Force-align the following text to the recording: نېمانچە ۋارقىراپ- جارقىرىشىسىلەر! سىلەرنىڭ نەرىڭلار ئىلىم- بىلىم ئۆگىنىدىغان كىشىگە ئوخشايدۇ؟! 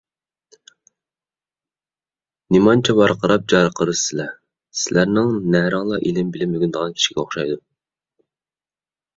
نېمانچە 2.55 2.95
ۋارقىراپ- 2.99 3.45
جارقىرىشىسىلەر! 3.53 4.31
سىلەرنىڭ 4.85 5.31
نەرىڭلار 5.57 6.09
ئىلىم- 6.11 6.33
بىلىم 6.39 6.57
ئۆگىنىدىغان 6.57 6.97
كىشىگە 6.99 7.23
ئوخشايدۇ؟! 7.25 7.61